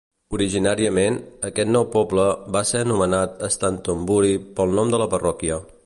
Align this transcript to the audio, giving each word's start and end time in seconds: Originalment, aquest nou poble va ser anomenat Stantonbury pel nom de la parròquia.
Originalment, 0.35 1.17
aquest 1.49 1.71
nou 1.75 1.85
poble 1.97 2.25
va 2.57 2.63
ser 2.71 2.81
anomenat 2.87 3.37
Stantonbury 3.59 4.35
pel 4.61 4.79
nom 4.81 4.97
de 4.97 5.03
la 5.05 5.11
parròquia. 5.15 5.63